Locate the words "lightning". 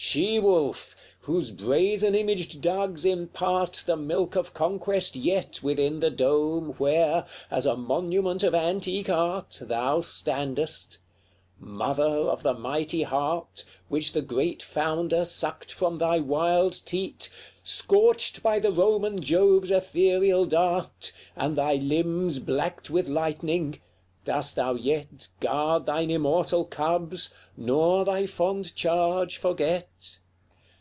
23.08-23.80